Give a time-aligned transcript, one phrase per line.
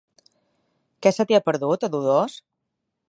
[1.07, 2.39] Què se t'hi ha perdut, a Dolors?